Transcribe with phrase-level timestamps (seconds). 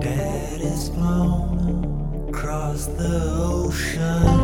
[0.00, 4.43] Dead is blown across the ocean.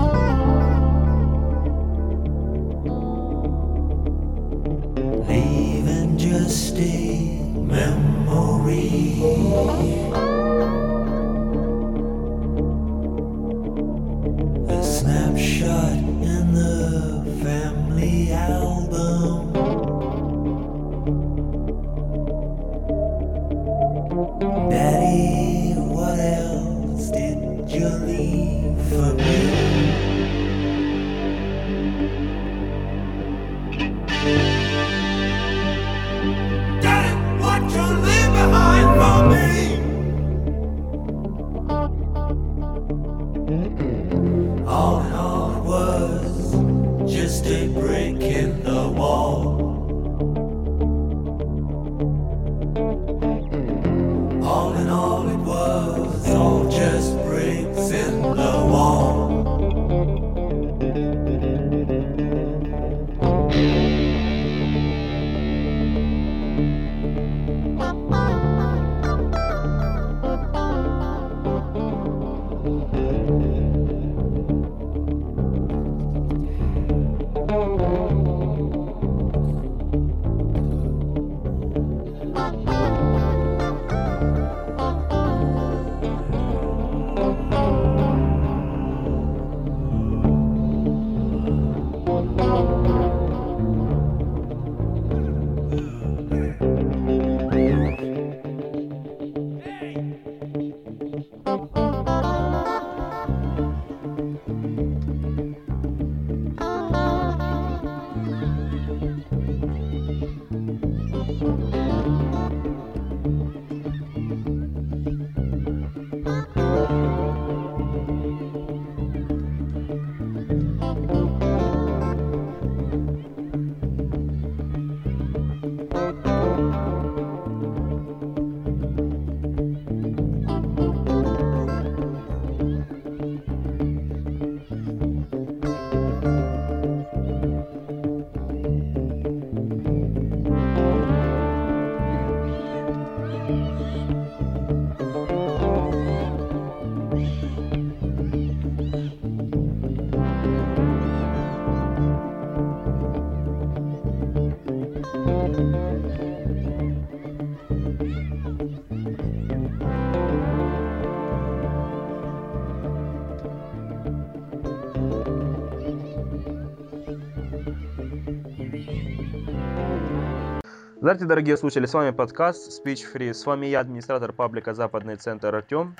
[171.10, 173.34] Здравствуйте, дорогие слушатели, с вами подкаст Speech Free.
[173.34, 175.97] С вами я, администратор паблика Западный центр Артем.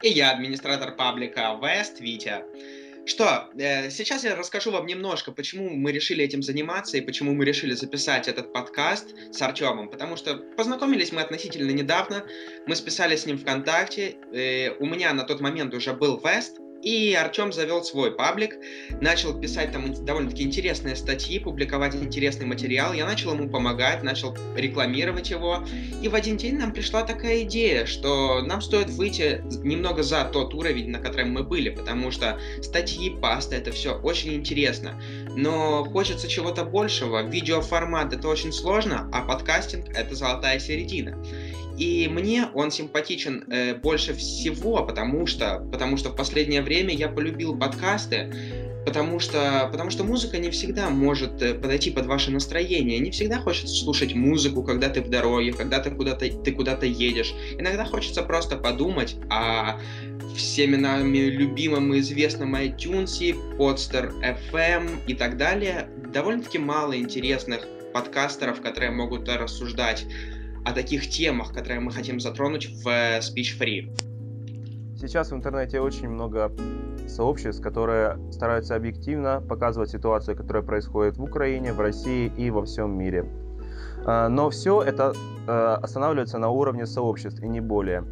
[0.00, 2.44] И я, администратор паблика Вест Витя.
[3.04, 7.44] Что, э, сейчас я расскажу вам немножко, почему мы решили этим заниматься и почему мы
[7.44, 9.88] решили записать этот подкаст с Артемом.
[9.88, 12.24] Потому что познакомились мы относительно недавно,
[12.68, 17.14] мы списали с ним ВКонтакте, э, у меня на тот момент уже был Вест, и
[17.14, 18.56] Артем завел свой паблик,
[19.00, 22.92] начал писать там довольно-таки интересные статьи, публиковать интересный материал.
[22.92, 25.64] Я начал ему помогать, начал рекламировать его.
[26.02, 30.52] И в один день нам пришла такая идея, что нам стоит выйти немного за тот
[30.52, 35.00] уровень, на котором мы были, потому что статьи, пасты, это все очень интересно.
[35.36, 37.22] Но хочется чего-то большего.
[37.22, 41.16] Видеоформат это очень сложно, а подкастинг это золотая середина.
[41.78, 47.08] И мне он симпатичен э, больше всего, потому что, потому что в последнее время я
[47.08, 48.32] полюбил подкасты,
[48.86, 52.98] потому что, потому что музыка не всегда может э, подойти под ваше настроение.
[53.00, 57.34] Не всегда хочется слушать музыку, когда ты в дороге, когда ты куда-то, ты куда-то едешь.
[57.58, 59.80] Иногда хочется просто подумать о
[60.36, 65.88] всеми нами любимом и известном iTunes, Podster FM и так далее.
[66.12, 70.04] Довольно-таки мало интересных подкастеров, которые могут рассуждать
[70.64, 74.96] о таких темах, которые мы хотим затронуть в э, Speech Free.
[74.98, 76.50] Сейчас в интернете очень много
[77.06, 82.96] сообществ, которые стараются объективно показывать ситуацию, которая происходит в Украине, в России и во всем
[82.96, 83.26] мире.
[84.06, 85.12] А, но все это
[85.46, 88.04] э, останавливается на уровне сообществ и не более.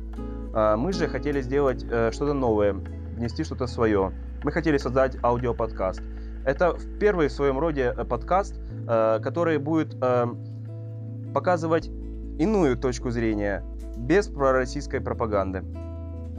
[0.52, 2.74] А, мы же хотели сделать э, что-то новое,
[3.16, 4.12] внести что-то свое.
[4.44, 6.02] Мы хотели создать аудиоподкаст.
[6.44, 9.96] Это первый в своем роде подкаст, который будет
[11.32, 11.88] показывать
[12.38, 13.64] иную точку зрения,
[13.96, 15.62] без пророссийской пропаганды.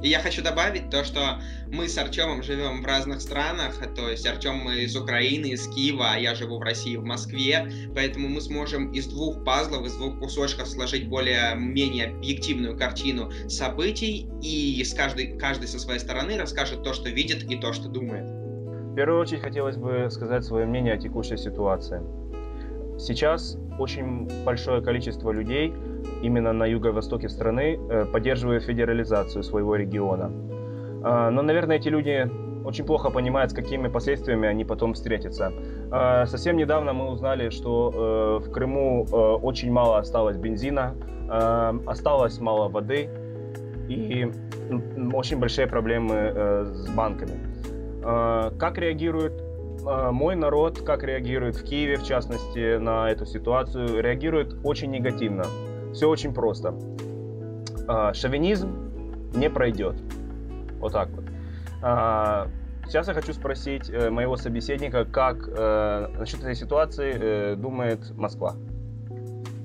[0.03, 4.27] И я хочу добавить то, что мы с Артемом живем в разных странах, то есть
[4.27, 8.91] Артем из Украины, из Киева, а я живу в России, в Москве, поэтому мы сможем
[8.91, 15.69] из двух пазлов, из двух кусочков сложить более-менее объективную картину событий, и с каждой, каждый
[15.69, 18.25] со своей стороны расскажет то, что видит и то, что думает.
[18.91, 22.01] В первую очередь хотелось бы сказать свое мнение о текущей ситуации.
[22.99, 25.73] Сейчас очень большое количество людей
[26.21, 30.31] именно на юго-востоке страны э, поддерживают федерализацию своего региона.
[31.03, 32.29] А, но, наверное, эти люди
[32.65, 35.51] очень плохо понимают, с какими последствиями они потом встретятся.
[35.91, 40.95] А, совсем недавно мы узнали, что э, в Крыму э, очень мало осталось бензина,
[41.87, 43.09] осталось мало воды
[43.87, 44.29] и
[45.13, 47.39] очень большие проблемы с банками.
[48.05, 49.42] А, как реагирует а,
[49.83, 55.45] мой народ, как реагирует в Киеве, в частности, на эту ситуацию, реагирует очень негативно.
[55.94, 56.74] Все очень просто.
[57.88, 59.95] А, шовинизм не пройдет.
[60.80, 61.25] Вот так вот.
[61.81, 62.47] А,
[62.88, 68.56] сейчас я хочу спросить э, моего собеседника, как э, насчет этой ситуации э, думает Москва.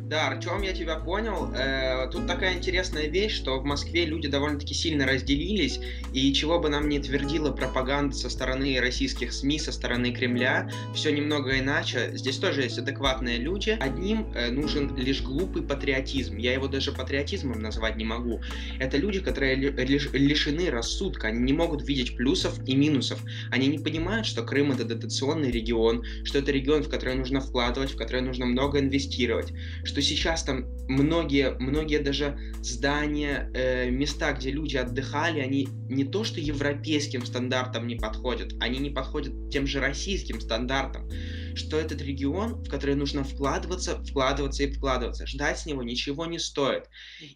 [0.08, 1.52] Да, Артем, я тебя понял.
[1.54, 5.80] Э, тут такая интересная вещь, что в Москве люди довольно-таки сильно разделились,
[6.14, 11.10] и чего бы нам не твердила пропаганда со стороны российских СМИ, со стороны Кремля, все
[11.10, 12.12] немного иначе.
[12.14, 13.76] Здесь тоже есть адекватные люди.
[13.78, 16.38] Одним э, нужен лишь глупый патриотизм.
[16.38, 18.40] Я его даже патриотизмом назвать не могу.
[18.80, 23.20] Это люди, которые лиш лишены рассудка, они не могут видеть плюсов и минусов.
[23.50, 27.90] Они не понимают, что Крым это дотационный регион, что это регион, в который нужно вкладывать,
[27.90, 29.52] в который нужно много инвестировать,
[29.84, 36.04] что что сейчас там многие, многие даже здания, э, места, где люди отдыхали, они не
[36.04, 41.10] то что европейским стандартам не подходят, они не подходят тем же российским стандартам,
[41.56, 46.38] что этот регион, в который нужно вкладываться, вкладываться и вкладываться, ждать с него ничего не
[46.38, 46.84] стоит.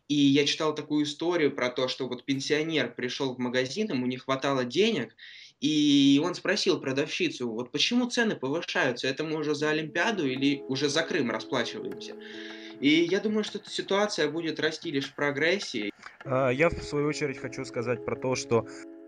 [0.06, 4.18] И я читал такую историю про то, что вот пенсионер пришел в магазин, ему не
[4.18, 5.16] хватало денег,
[5.62, 10.88] и он спросил продавщицу, вот почему цены повышаются, это мы уже за Олимпиаду или уже
[10.88, 12.16] за Крым расплачиваемся?
[12.80, 15.92] И я думаю, что эта ситуация будет расти лишь в прогрессии.
[16.24, 18.66] А, я, в свою очередь, хочу сказать про то, что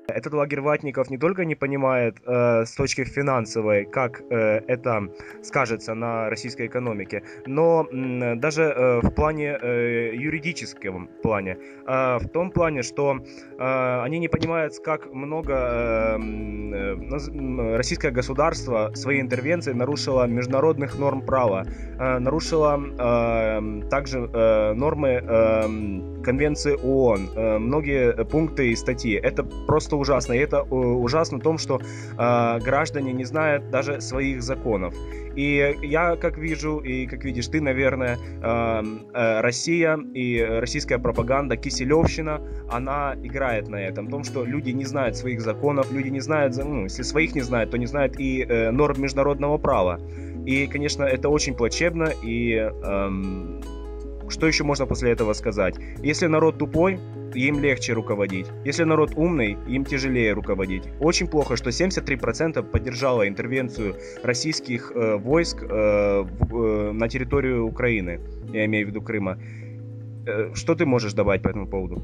[0.09, 5.09] этот лагерь ватников не только не понимает э, с точки финансовой, как э, это
[5.43, 12.29] скажется на российской экономике, но э, даже э, в плане э, юридическом плане, э, в
[12.29, 13.19] том плане, что
[13.59, 21.23] э, они не понимают, как много э, э, российское государство своей интервенцией нарушило международных норм
[21.23, 29.15] права, э, нарушило э, также э, нормы э, Конвенции ООН, э, многие пункты и статьи.
[29.15, 30.32] Это просто просто ужасно.
[30.35, 34.94] И это э, ужасно в том, что э, граждане не знают даже своих законов.
[35.37, 38.82] И я, как вижу, и как видишь ты, наверное, э,
[39.14, 44.06] э, Россия и российская пропаганда, Киселевщина, она играет на этом.
[44.06, 47.43] В том, что люди не знают своих законов, люди не знают, ну, если своих не
[47.43, 49.99] знают, то не знают и э, норм международного права.
[50.46, 53.62] И, конечно, это очень плачевно, и эм,
[54.34, 55.76] что еще можно после этого сказать?
[56.02, 56.98] Если народ тупой,
[57.34, 58.46] им легче руководить.
[58.64, 60.82] Если народ умный, им тяжелее руководить.
[61.00, 68.20] Очень плохо, что 73% поддержало интервенцию российских э, войск э, в, э, на территорию Украины,
[68.52, 69.38] я имею в виду Крыма.
[70.26, 72.02] Э, что ты можешь добавить по этому поводу?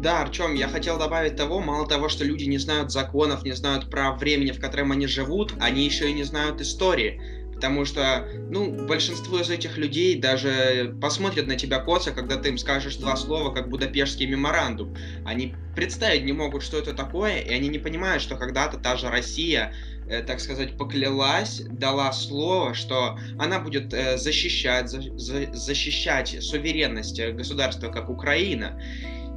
[0.00, 3.90] Да, Артем, я хотел добавить того, мало того, что люди не знают законов, не знают
[3.90, 7.20] прав времени, в котором они живут, они еще и не знают истории.
[7.58, 12.56] Потому что, ну, большинство из этих людей даже посмотрят на тебя косо, когда ты им
[12.56, 14.96] скажешь два слова, как Будапештский меморандум.
[15.24, 19.10] Они представить не могут, что это такое, и они не понимают, что когда-то та же
[19.10, 19.74] Россия
[20.08, 27.20] э, так сказать, поклялась, дала слово, что она будет э, защищать, за, за, защищать суверенность
[27.32, 28.80] государства, как Украина.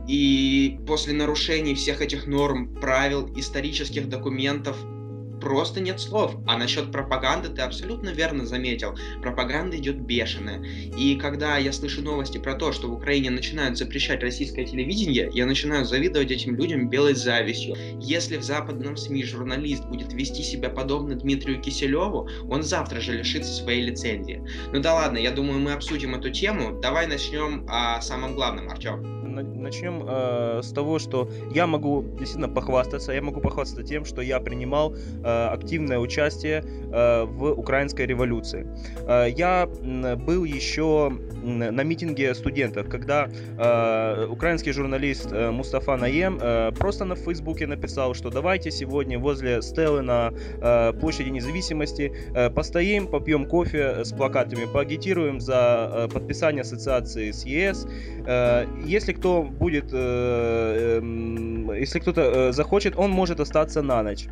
[0.08, 4.78] И после нарушений всех этих норм, правил, исторических документов,
[5.42, 6.36] просто нет слов.
[6.48, 8.96] А насчет пропаганды ты абсолютно верно заметил.
[9.22, 10.64] Пропаганда идет бешеная.
[10.98, 15.46] И когда я слышу новости про то, что в Украине начинают запрещать российское телевидение, я
[15.46, 17.76] начинаю завидовать этим людям белой завистью.
[18.00, 23.52] Если в западном СМИ журналист будет вести себя подобно Дмитрию Киселеву, он завтра же лишится
[23.52, 24.44] своей лицензии.
[24.72, 26.80] Ну да ладно, я думаю, мы обсудим эту тему.
[26.80, 33.12] Давай начнем о самом главном, Артем начнем э, с того, что я могу действительно похвастаться.
[33.12, 38.68] Я могу похвастаться тем, что я принимал э, активное участие э, в украинской революции.
[39.08, 41.12] Э, я был еще
[41.44, 48.14] на митинге студентов, когда э, украинский журналист э, Мустафа Наем э, просто на Фейсбуке написал,
[48.14, 54.66] что давайте сегодня возле стелы на э, площади независимости э, постоим, попьем кофе с плакатами,
[54.66, 57.88] поагитируем за э, подписание ассоциации с ЕС.
[58.26, 64.28] Э, если кто будет э, э, если кто-то захочет, он может остаться на ночь.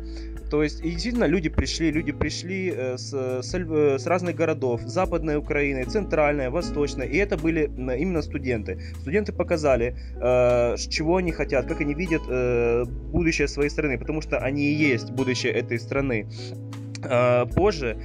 [0.50, 5.36] То есть, и действительно, люди пришли, люди пришли э, с, с, с разных городов, Западной
[5.36, 7.70] Украины, Центральной, Восточной, и это были
[8.00, 8.80] именно студенты.
[9.00, 14.38] Студенты показали, э, чего они хотят, как они видят э, будущее своей страны, потому что
[14.38, 16.26] они и есть будущее этой страны.
[17.54, 17.96] Позже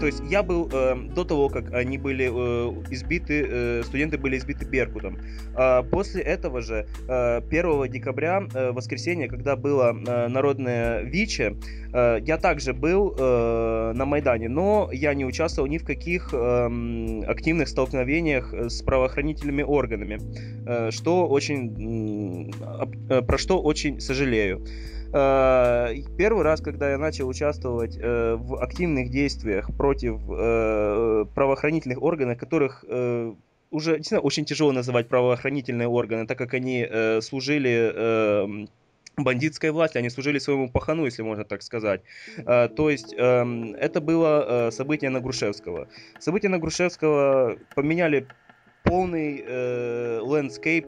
[0.00, 4.36] то есть я был э, до того, как они были э, избиты, э, студенты были
[4.36, 5.18] избиты Беркутом.
[5.56, 11.56] Э, после этого же, э, 1 декабря, э, воскресенье, когда было э, народное ВИЧе,
[11.92, 17.22] э, я также был э, на Майдане, но я не участвовал ни в каких э,
[17.26, 20.20] активных столкновениях с правоохранительными органами,
[20.66, 22.52] э, что очень,
[23.08, 24.64] э, про что очень сожалею.
[25.12, 32.38] Э, первый раз, когда я начал участвовать э, в активных действиях против э, правоохранительных органов,
[32.38, 32.84] которых
[33.70, 36.86] уже действительно очень тяжело называть правоохранительные органы, так как они
[37.20, 38.68] служили
[39.16, 42.02] бандитской власти, они служили своему пахану, если можно так сказать.
[42.44, 45.88] То есть эм, это было событие на Грушевского.
[46.20, 48.28] События на Грушевского поменяли
[48.84, 50.86] полный landscape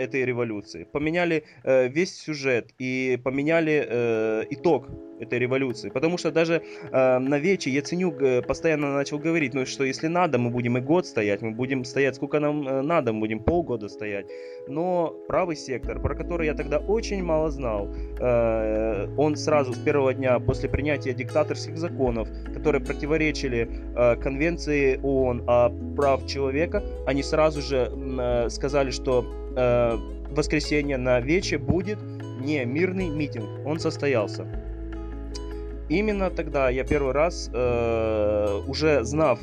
[0.00, 0.84] этой революции.
[0.84, 4.88] Поменяли э, весь сюжет и поменяли э, итог
[5.20, 5.90] этой революции.
[5.90, 10.38] Потому что даже э, на Вече Яценюк э, постоянно начал говорить, ну что если надо,
[10.38, 13.88] мы будем и год стоять, мы будем стоять сколько нам э, надо, мы будем полгода
[13.88, 14.26] стоять.
[14.68, 17.88] Но правый сектор, про который я тогда очень мало знал,
[18.20, 25.44] э, он сразу с первого дня после принятия диктаторских законов, которые противоречили э, конвенции ООН
[25.46, 29.24] о прав человека, они сразу же э, сказали, что
[29.56, 29.96] э,
[30.30, 31.98] воскресенье на Вече будет
[32.40, 34.46] не мирный митинг, он состоялся.
[35.88, 39.40] Именно тогда я первый раз, э, уже знав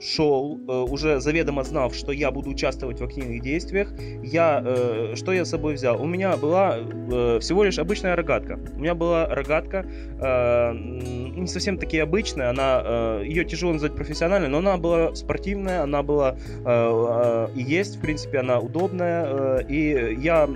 [0.00, 3.92] шел, э, уже заведомо знав, что я буду участвовать в активных действиях,
[4.22, 6.00] я, э, что я с собой взял?
[6.00, 8.58] У меня была э, всего лишь обычная рогатка.
[8.74, 9.84] У меня была рогатка,
[10.20, 16.36] не совсем таки обычная, она, ее тяжело назвать профессиональной, но она была спортивная, она была
[17.54, 20.48] и есть, в принципе, она удобная, и я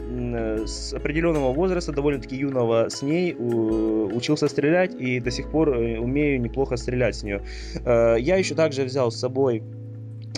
[0.66, 6.76] с определенного возраста, довольно-таки юного с ней, учился стрелять, и до сих пор умею неплохо
[6.76, 7.42] стрелять с нее.
[7.84, 9.62] Я еще также взял с собой собой.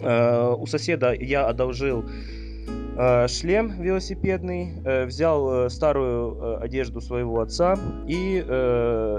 [0.02, 2.04] Э, у соседа я одолжил
[2.98, 7.76] Э, шлем велосипедный, э, взял старую одежду своего отца,
[8.08, 8.42] и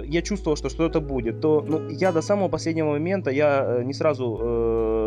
[0.07, 1.41] я чувствовал, что что-то будет.
[1.41, 4.25] То, ну, я до самого последнего момента, я не сразу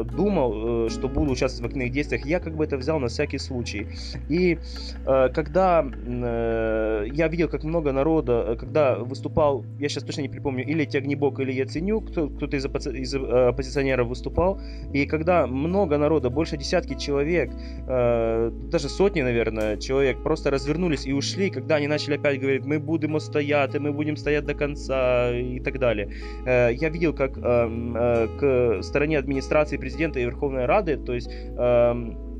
[0.05, 3.87] думал, что буду участвовать в активных действиях, я как бы это взял на всякий случай.
[4.29, 4.59] И
[5.07, 11.41] когда я видел, как много народа, когда выступал, я сейчас точно не припомню, или Тягнебок,
[11.41, 14.61] или Яценюк, кто, кто-то из, оппози- из оппозиционеров выступал,
[14.93, 17.51] и когда много народа, больше десятки человек,
[17.87, 23.19] даже сотни, наверное, человек просто развернулись и ушли, когда они начали опять говорить, мы будем
[23.21, 26.11] стоять, мы будем стоять до конца и так далее.
[26.47, 31.31] Э, я видел, как эм, э, к стороне администрации президента и Верховной Рады, то есть
[31.31, 32.31] эм,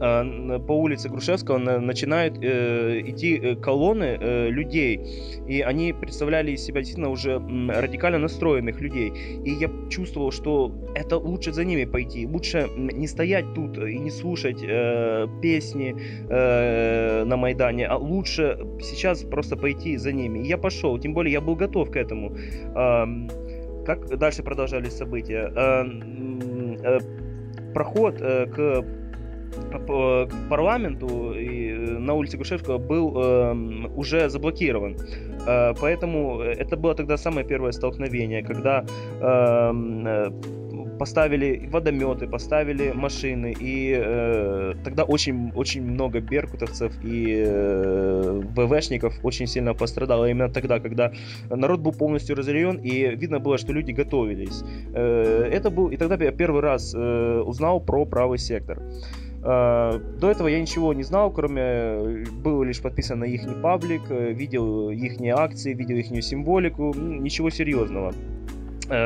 [0.00, 5.00] а, по улице Грушевского начинают э, идти э, колонны э, людей,
[5.46, 7.38] и они представляли из себя действительно уже
[7.68, 9.12] радикально настроенных людей.
[9.44, 14.10] И я чувствовал, что это лучше за ними пойти, лучше не стоять тут и не
[14.10, 15.94] слушать э, песни
[16.30, 20.38] э, на Майдане, а лучше сейчас просто пойти за ними.
[20.40, 22.36] И я пошел, тем более я был готов к этому.
[22.74, 23.04] Э,
[23.84, 25.52] как дальше продолжались события?
[25.54, 26.59] Э, э,
[27.74, 28.84] проход э, к
[30.48, 33.54] парламенту и э, на улице Грушевского был э,
[33.96, 34.96] уже заблокирован.
[35.46, 38.84] Э, поэтому это было тогда самое первое столкновение, когда
[39.20, 40.30] эм, э,
[41.00, 49.46] поставили водометы, поставили машины, и э, тогда очень, очень много беркутовцев и э, ВВшников очень
[49.46, 51.10] сильно пострадало именно тогда, когда
[51.48, 54.62] народ был полностью разорен, и видно было, что люди готовились.
[54.92, 58.78] Э, это был, и тогда я первый раз э, узнал про правый сектор.
[59.42, 64.02] Э, до этого я ничего не знал, кроме э, был лишь подписан на их паблик,
[64.10, 68.12] э, видел их акции, видел их символику, ничего серьезного.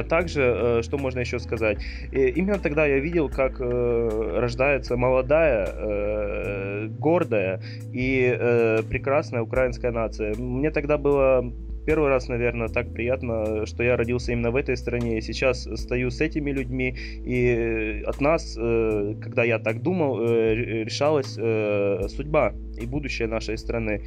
[0.08, 1.78] Также, что можно еще сказать,
[2.12, 7.60] именно тогда я видел, как рождается молодая, гордая
[7.92, 10.34] и прекрасная украинская нация.
[10.36, 11.52] Мне тогда было
[11.84, 15.18] первый раз, наверное, так приятно, что я родился именно в этой стране.
[15.18, 20.54] И сейчас стою с этими людьми, и от нас, э, когда я так думал, э,
[20.84, 24.02] решалась э, судьба и будущее нашей страны.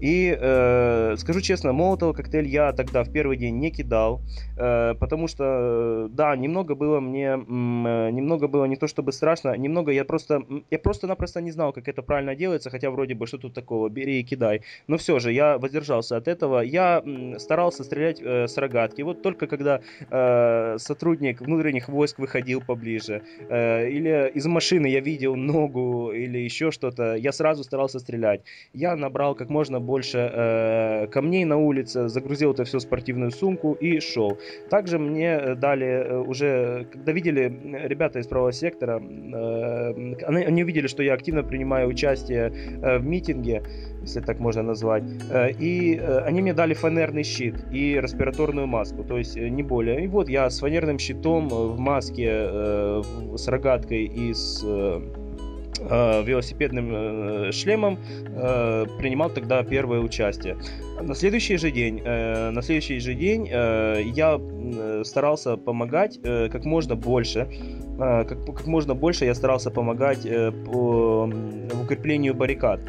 [0.00, 4.20] И э, скажу честно, молотого коктейль я тогда в первый день не кидал,
[4.56, 9.92] э, потому что, да, немного было мне, э, немного было не то чтобы страшно, немного
[9.92, 13.54] я просто, я просто-напросто не знал, как это правильно делается, хотя вроде бы что тут
[13.54, 14.62] такого, бери и кидай.
[14.86, 16.60] Но все же, я воздержался от этого.
[16.60, 17.02] Я
[17.38, 19.02] старался стрелять э, с рогатки.
[19.02, 19.80] Вот только когда
[20.10, 26.70] э, сотрудник внутренних войск выходил поближе, э, или из машины я видел ногу или еще
[26.70, 28.42] что-то, я сразу старался стрелять.
[28.72, 33.72] Я набрал как можно больше э, камней на улице, загрузил это все в спортивную сумку
[33.72, 34.38] и шел.
[34.70, 37.52] Также мне дали э, уже, когда видели
[37.88, 43.06] ребята из правого сектора, э, они, они увидели, что я активно принимаю участие э, в
[43.06, 43.62] митинге,
[44.02, 45.04] если так можно назвать.
[45.30, 50.04] Э, и э, они мне дали фанерный щит и респираторную маску, то есть не более.
[50.04, 52.30] И вот я с фанерным щитом в маске,
[53.36, 54.64] с рогаткой и с
[55.80, 57.98] велосипедным шлемом
[58.98, 60.56] принимал тогда первое участие.
[61.00, 64.40] На следующий же день, на следующий же день я
[65.04, 67.48] старался помогать как можно больше,
[67.98, 70.26] как, как можно больше я старался помогать
[70.64, 71.30] по
[71.82, 72.80] укреплению баррикад.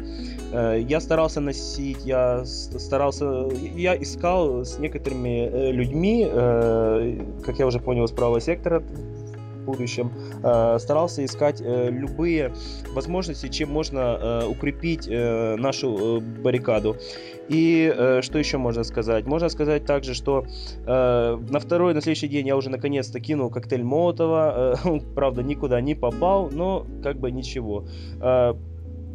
[0.52, 7.66] Э, я старался носить, я старался, я искал с некоторыми э, людьми, э, как я
[7.66, 8.82] уже понял, из правого сектора
[9.66, 10.10] будущем,
[10.78, 12.52] старался искать любые
[12.94, 16.96] возможности, чем можно укрепить нашу баррикаду.
[17.48, 19.26] И э, что еще можно сказать?
[19.26, 20.46] Можно сказать также, что
[20.86, 24.78] э, на второй, на следующий день я уже наконец-то кинул коктейль Молотова.
[24.84, 27.84] Э, правда, никуда не попал, но как бы ничего.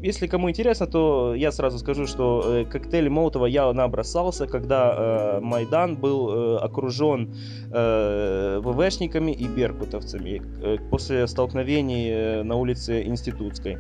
[0.03, 5.39] Если кому интересно, то я сразу скажу, что э, коктейль Молотова я набросался, когда э,
[5.41, 7.35] Майдан был э, окружен
[7.71, 13.77] э, ВВшниками и беркутовцами э, после столкновений э, на улице Институтской.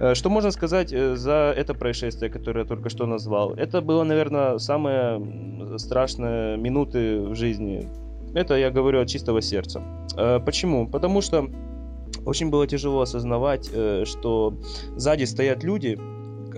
[0.00, 3.52] Э, что можно сказать э, за это происшествие, которое я только что назвал?
[3.52, 7.90] Это было, наверное, самые страшные минуты в жизни.
[8.34, 9.82] Это я говорю от чистого сердца.
[10.16, 10.88] Э, почему?
[10.88, 11.50] Потому что
[12.24, 14.58] очень было тяжело осознавать, э, что
[14.96, 15.98] сзади стоят люди,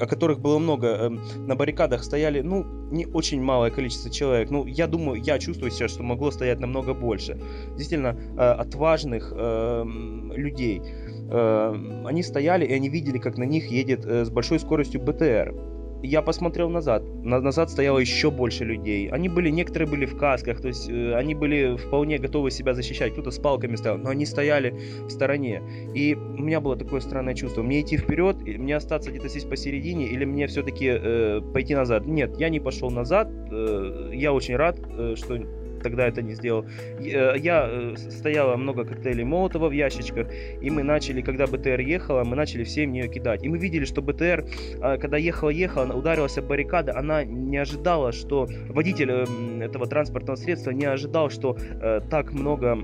[0.00, 0.88] о которых было много.
[0.88, 4.50] Эм, на баррикадах стояли, ну, не очень малое количество человек.
[4.50, 7.40] Ну, я думаю, я чувствую сейчас, что могло стоять намного больше.
[7.77, 10.83] Действительно, э, отважных людей.
[11.31, 15.55] Они стояли, и они видели, как на них едет э, с большой скоростью БТР
[16.02, 17.02] я посмотрел назад.
[17.22, 19.09] На, назад стояло еще больше людей.
[19.09, 23.12] Они были, некоторые были в касках, то есть э, они были вполне готовы себя защищать.
[23.12, 25.62] Кто-то с палками стоял, но они стояли в стороне.
[25.94, 27.62] И у меня было такое странное чувство.
[27.62, 32.07] Мне идти вперед, мне остаться где-то здесь посередине, или мне все-таки э, пойти назад?
[32.07, 33.28] Нет, я не пошел назад.
[33.50, 35.38] Э, я очень рад, э, что
[35.85, 36.64] тогда это не сделал.
[36.99, 40.27] Э, я э, стояло много коктейлей Молотова в ящичках,
[40.61, 43.44] и мы начали, когда БТР ехала, мы начали все в нее кидать.
[43.44, 44.44] И мы видели, что БТР,
[44.81, 50.70] а, когда ехала-ехала, ударилась об баррикады, она не ожидала, что водитель эм, этого транспортного средства
[50.70, 52.79] не ожидал, что э, так много,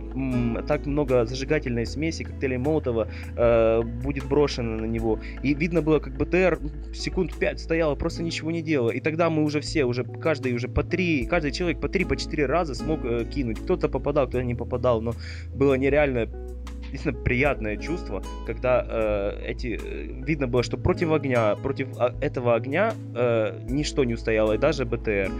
[0.69, 3.09] так много зажигательной смеси коктейлей Молотова
[4.05, 5.21] будет брошено на него.
[5.43, 6.59] И видно было, как БТР
[6.93, 8.91] секунд 5 стояла, просто ничего не делала.
[8.91, 12.17] И тогда мы уже все, уже каждый уже по три, каждый человек по три, по
[12.17, 13.61] четыре раза смог мог э, кинуть.
[13.61, 15.13] Кто-то попадал, кто-то не попадал, но
[15.55, 16.27] было нереально
[16.91, 22.55] действительно приятное чувство, когда э, эти э, видно было, что против огня, против а, этого
[22.55, 25.31] огня э, ничто не устояло, и даже БТР.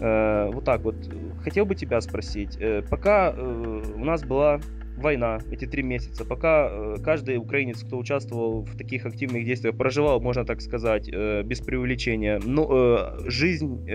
[0.00, 0.96] Э, вот так вот.
[1.44, 4.60] Хотел бы тебя спросить, э, пока э, у нас была
[5.02, 10.20] война, эти три месяца, пока э, каждый украинец, кто участвовал в таких активных действиях, проживал,
[10.20, 13.86] можно так сказать, э, без преувеличения, но, э, жизнь,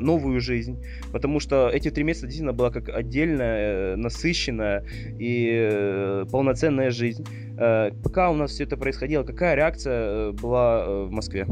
[0.00, 4.84] новую жизнь, потому что эти три месяца действительно была как отдельная, насыщенная
[5.18, 7.26] и полноценная жизнь.
[7.56, 11.46] Пока у нас все это происходило, какая реакция была в Москве?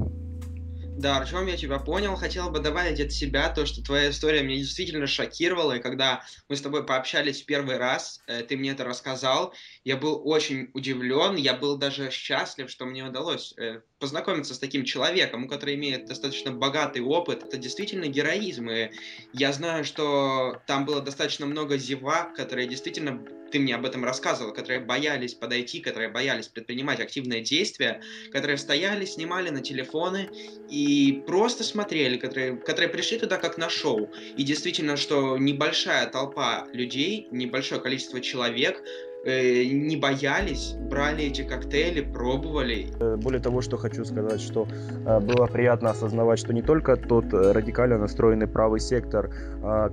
[1.00, 2.14] Да, Артем, я тебя понял.
[2.14, 5.72] Хотел бы добавить от себя то, что твоя история меня действительно шокировала.
[5.72, 9.96] И когда мы с тобой пообщались в первый раз, э, ты мне это рассказал, я
[9.96, 15.46] был очень удивлен, я был даже счастлив, что мне удалось э, познакомиться с таким человеком,
[15.46, 17.44] который имеет достаточно богатый опыт.
[17.44, 18.70] Это действительно героизм.
[18.70, 18.90] И
[19.32, 24.52] я знаю, что там было достаточно много зевак, которые действительно ты мне об этом рассказывал,
[24.52, 28.00] которые боялись подойти, которые боялись предпринимать активные действия,
[28.32, 30.30] которые стояли, снимали на телефоны
[30.70, 34.08] и просто смотрели, которые, которые пришли туда как на шоу.
[34.36, 38.82] И действительно, что небольшая толпа людей, небольшое количество человек
[39.22, 42.87] Э, не боялись, брали эти коктейли, пробовали.
[43.00, 44.66] Э, более того, что хочу сказать, что
[45.06, 49.30] э, было приятно осознавать, что не только тот радикально настроенный правый сектор,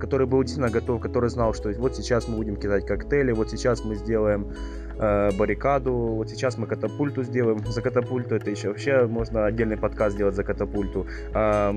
[0.00, 3.84] который был действительно готов, который знал, что вот сейчас мы будем кидать коктейли, вот сейчас
[3.84, 4.54] мы сделаем
[4.98, 5.92] э, баррикаду.
[5.92, 7.58] Вот сейчас мы катапульту сделаем.
[7.66, 11.06] За катапульту это еще вообще можно отдельный подкаст сделать за катапульту.
[11.34, 11.72] Э,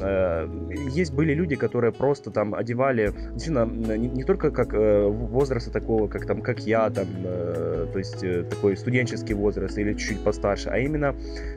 [0.00, 0.48] э,
[0.90, 6.08] есть были люди, которые просто там одевали, действительно, не, не только как э, возраста такого,
[6.08, 8.20] как там, как я, там, э, то есть
[8.50, 11.14] такой студенческий возраст или чуть-чуть постарше, а именно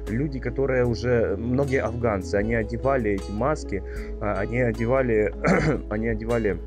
[0.09, 3.83] люди, которые уже, многие афганцы, они одевали эти маски,
[4.21, 5.33] э, они одевали,
[5.89, 6.57] они одевали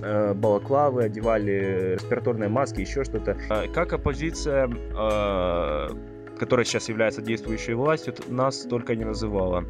[0.00, 3.36] э, балаклавы, одевали респираторные маски, еще что-то.
[3.50, 5.88] А как оппозиция, э,
[6.38, 9.64] которая сейчас является действующей властью, нас только не называла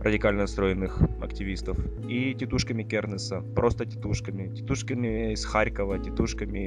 [0.00, 6.64] радикально настроенных активистов, и тетушками Кернеса, просто тетушками, тетушками из Харькова, тетушками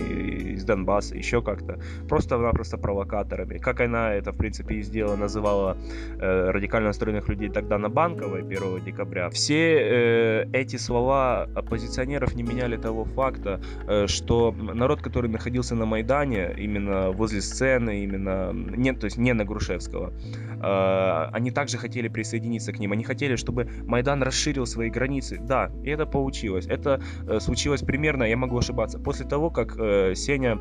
[0.54, 3.58] из Донбасса, еще как-то, просто-напросто провокаторами.
[3.58, 5.78] Как она это, в принципе, и сделала, называла
[6.20, 9.30] э, радикально настроенных людей тогда на Банковой 1 декабря.
[9.30, 15.86] Все э, эти слова оппозиционеров не меняли того факта, э, что народ, который находился на
[15.86, 20.13] Майдане, именно возле сцены, именно, нет, то есть не на Грушевского,
[20.62, 25.39] э, они также хотели присоединиться к ним, они хотели хотели, чтобы Майдан расширил свои границы.
[25.39, 26.65] Да, и это получилось.
[26.65, 30.57] Это э, случилось примерно, я могу ошибаться, после того, как э, Сеня,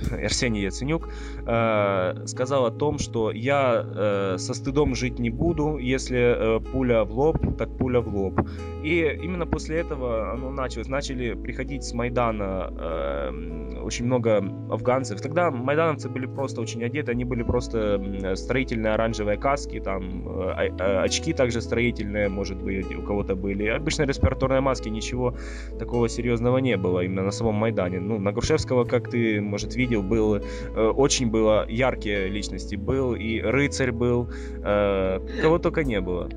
[0.24, 1.08] Арсений Яценюк,
[1.46, 7.04] э, сказал о том, что я э, со стыдом жить не буду, если э, пуля
[7.04, 8.40] в лоб, так пуля в лоб.
[8.82, 10.88] И именно после этого оно началось.
[10.88, 14.38] Начали приходить с Майдана э, очень много
[14.70, 15.20] афганцев.
[15.20, 18.00] Тогда майдановцы были просто очень одеты, они были просто
[18.36, 23.66] строительные оранжевые каски, там э, э, очки также строительные, может быть, у кого-то были.
[23.66, 25.34] Обычно респираторные маски, ничего
[25.78, 28.00] такого серьезного не было именно на самом Майдане.
[28.00, 30.40] Ну, на Грушевского, как ты, может, видел, был, э,
[30.88, 32.76] очень было яркие личности.
[32.76, 34.28] Был и рыцарь был,
[34.64, 36.28] э, кого только не было.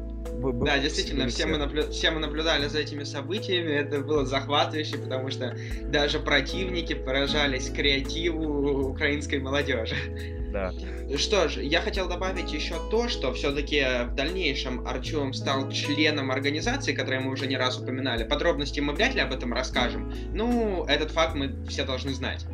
[0.63, 1.89] Да, действительно, все мы, наблю...
[1.91, 8.89] все мы наблюдали за этими событиями, это было захватывающе, потому что даже противники поражались креативу
[8.89, 9.95] украинской молодежи.
[10.51, 10.73] Да.
[11.17, 16.93] Что ж, я хотел добавить еще то, что все-таки в дальнейшем Артем стал членом организации,
[16.93, 18.23] которую мы уже не раз упоминали.
[18.23, 20.11] Подробности мы вряд ли об этом расскажем.
[20.33, 22.45] Ну, этот факт мы все должны знать.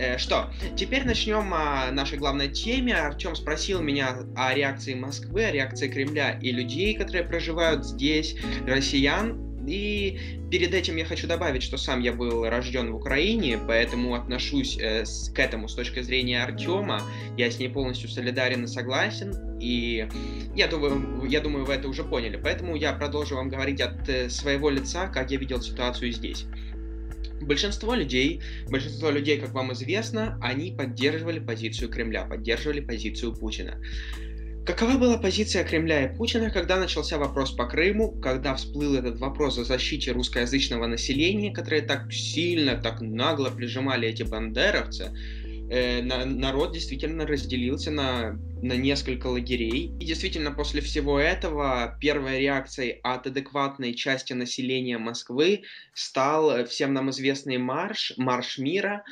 [0.00, 2.94] Э, что, теперь начнем о нашей главной теме.
[2.94, 8.34] Артем спросил меня о реакции Москвы, о реакции Кремля и людей, которые проживают здесь,
[8.66, 9.46] россиян.
[9.68, 10.18] И
[10.50, 15.04] перед этим я хочу добавить, что сам я был рожден в Украине, поэтому отношусь э,
[15.04, 17.02] с, к этому с точки зрения Артема.
[17.36, 19.34] Я с ней полностью солидарен и согласен.
[19.60, 20.08] И
[20.56, 22.40] я думаю, я думаю, вы это уже поняли.
[22.42, 26.46] Поэтому я продолжу вам говорить от э, своего лица, как я видел ситуацию здесь.
[27.40, 33.80] Большинство людей, большинство людей, как вам известно, они поддерживали позицию Кремля, поддерживали позицию Путина.
[34.66, 39.58] Какова была позиция Кремля и Путина, когда начался вопрос по Крыму, когда всплыл этот вопрос
[39.58, 45.16] о защите русскоязычного населения, которые так сильно, так нагло прижимали эти бандеровцы?
[45.70, 49.96] Э, на, народ действительно разделился на, на несколько лагерей.
[50.00, 55.62] И действительно, после всего этого, первой реакцией от адекватной части населения Москвы
[55.94, 59.04] стал всем нам известный марш, марш мира.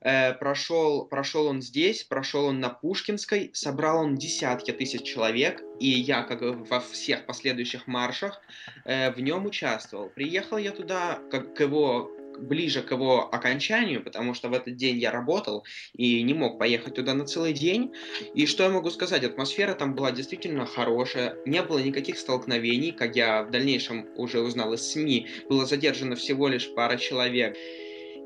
[0.00, 5.86] Э, прошел, прошел он здесь, прошел он на Пушкинской, собрал он десятки тысяч человек, и
[5.86, 8.42] я, как во всех последующих маршах,
[8.84, 10.08] э, в нем участвовал.
[10.08, 12.10] Приехал я туда, как к его
[12.40, 16.94] ближе к его окончанию, потому что в этот день я работал и не мог поехать
[16.94, 17.92] туда на целый день.
[18.34, 19.24] И что я могу сказать?
[19.24, 24.72] Атмосфера там была действительно хорошая, не было никаких столкновений, как я в дальнейшем уже узнал
[24.72, 27.56] из СМИ, было задержано всего лишь пара человек.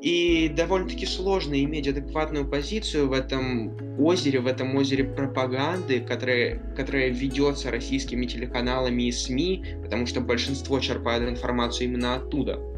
[0.05, 7.09] И довольно-таки сложно иметь адекватную позицию в этом озере, в этом озере пропаганды, которая, которая
[7.09, 12.74] ведется российскими телеканалами и СМИ, потому что большинство черпает информацию именно оттуда.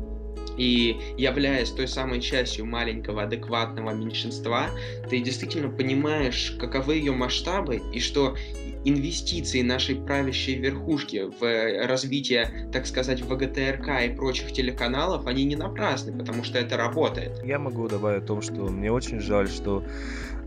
[0.57, 4.67] И являясь той самой частью маленького адекватного меньшинства,
[5.09, 8.37] ты действительно понимаешь, каковы ее масштабы и что
[8.85, 16.17] инвестиции нашей правящей верхушки в развитие, так сказать, ВГТРК и прочих телеканалов, они не напрасны,
[16.17, 17.43] потому что это работает.
[17.45, 19.83] Я могу добавить о том, что мне очень жаль, что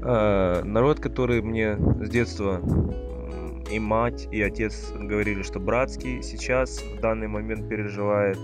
[0.01, 2.61] э, народ, который мне с детства
[3.69, 8.39] и мать, и отец говорили, что братский, сейчас в данный момент переживает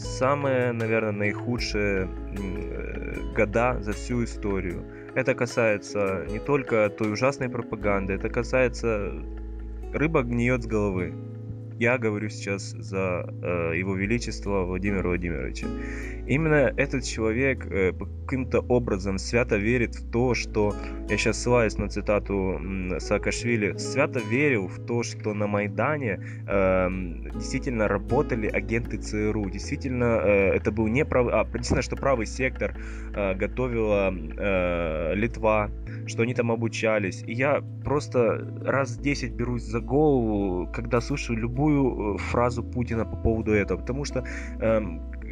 [0.00, 4.84] самые, наверное, наихудшие э, года за всю историю.
[5.14, 9.12] Это касается не только той ужасной пропаганды, это касается
[9.92, 11.14] рыба гниет с головы.
[11.80, 15.66] Я говорю сейчас за э, Его Величество Владимира Владимировича.
[16.26, 17.92] Именно этот человек э,
[18.26, 20.74] каким-то образом свято верит в то, что,
[21.08, 22.60] я сейчас ссылаюсь на цитату
[22.98, 26.88] Саакашвили, свято верил в то, что на Майдане э,
[27.34, 32.76] действительно работали агенты ЦРУ, действительно э, это был не правый, а, действительно, что правый сектор
[33.14, 35.70] э, готовила э, Литва,
[36.10, 37.22] что они там обучались.
[37.26, 43.16] И я просто раз 10 берусь за голову, когда слышу любую э, фразу Путина по
[43.16, 44.24] поводу этого, потому что
[44.60, 44.80] э,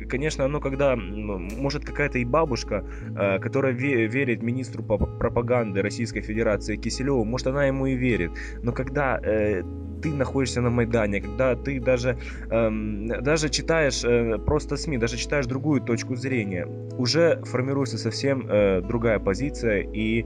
[0.08, 2.84] конечно, оно когда, может, какая-то и бабушка,
[3.16, 8.30] э, которая верит министру пропаганды Российской Федерации Киселеву, может, она ему и верит.
[8.62, 9.62] Но когда э,
[10.02, 12.16] ты находишься на Майдане, когда ты даже,
[12.50, 14.02] эм, даже читаешь
[14.44, 16.66] просто СМИ, даже читаешь другую точку зрения,
[16.98, 18.46] уже формируется совсем
[18.86, 20.24] другая позиция и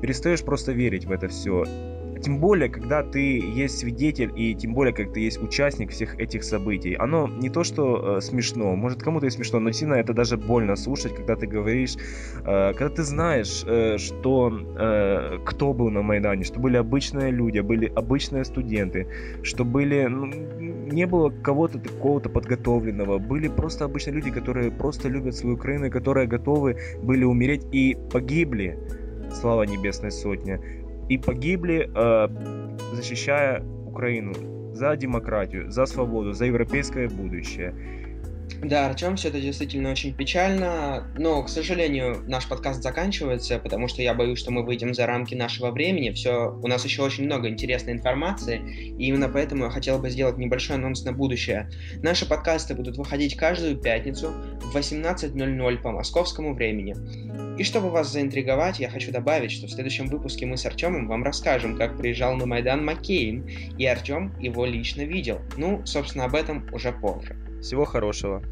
[0.00, 1.64] перестаешь просто верить в это все.
[2.22, 6.44] Тем более, когда ты есть свидетель, и тем более, как ты есть участник всех этих
[6.44, 6.94] событий.
[6.94, 10.76] Оно не то, что э, смешно, может кому-то и смешно, но сильно это даже больно
[10.76, 11.96] слушать, когда ты говоришь,
[12.44, 17.60] э, когда ты знаешь, э, что э, кто был на Майдане, что были обычные люди,
[17.60, 19.06] были обычные студенты,
[19.42, 25.36] что были, ну, не было кого-то такого-то подготовленного, были просто обычные люди, которые просто любят
[25.36, 28.78] свою Украину, которые готовы были умереть и погибли
[29.30, 30.60] слава небесной сотне
[31.08, 32.28] и погибли, э,
[32.94, 34.32] защищая Украину
[34.74, 37.74] за демократию, за свободу, за европейское будущее.
[38.62, 44.02] Да, Артем, все это действительно очень печально, но, к сожалению, наш подкаст заканчивается, потому что
[44.02, 46.10] я боюсь, что мы выйдем за рамки нашего времени.
[46.10, 48.60] Все, у нас еще очень много интересной информации,
[48.98, 51.70] и именно поэтому я хотел бы сделать небольшой анонс на будущее.
[52.02, 56.94] Наши подкасты будут выходить каждую пятницу в 18.00 по московскому времени.
[57.58, 61.24] И чтобы вас заинтриговать, я хочу добавить, что в следующем выпуске мы с Артемом вам
[61.24, 65.40] расскажем, как приезжал на Майдан Маккейн, и Артем его лично видел.
[65.56, 67.36] Ну, собственно, об этом уже позже.
[67.60, 68.42] Всего хорошего.